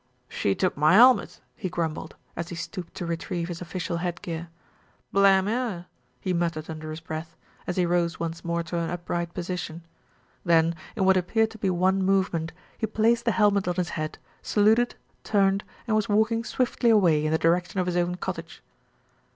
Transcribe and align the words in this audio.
"She 0.29 0.55
took 0.55 0.75
my 0.75 0.95
'elmet," 0.95 1.41
he 1.55 1.69
grumbled, 1.69 2.15
as 2.35 2.49
he 2.49 2.55
stooped 2.55 2.95
to 2.95 3.05
retrieve 3.05 3.49
his 3.49 3.61
official 3.61 3.97
headgear. 3.97 4.49
"Blaam 5.13 5.45
her!" 5.45 5.85
he 6.19 6.33
mut 6.33 6.53
tered 6.53 6.71
under 6.71 6.89
his 6.89 6.99
breath, 6.99 7.35
as 7.67 7.75
he 7.77 7.85
rose 7.85 8.19
once 8.19 8.43
more 8.43 8.63
to 8.63 8.79
an 8.79 8.89
up 8.89 9.07
right 9.11 9.31
position. 9.31 9.85
Then, 10.43 10.73
in 10.95 11.05
what 11.05 11.17
appeared 11.17 11.51
to 11.51 11.59
be 11.59 11.69
one 11.69 12.01
movement, 12.01 12.51
he 12.79 12.87
placed 12.87 13.25
the 13.25 13.31
helmet 13.31 13.67
on 13.67 13.75
his 13.75 13.89
head, 13.89 14.17
saluted, 14.41 14.95
turned, 15.23 15.63
and 15.85 15.95
was 15.95 16.09
walking 16.09 16.43
swiftly 16.43 16.89
away 16.89 17.23
in 17.23 17.31
the 17.31 17.37
direction 17.37 17.79
of 17.79 17.85
his 17.85 17.95
own 17.95 18.15
cottage. 18.15 18.63